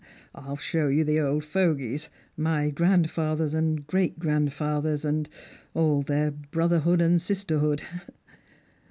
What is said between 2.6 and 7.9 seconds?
grandfathers and greatgrandfathers, and all their brotherhood and sisterhood."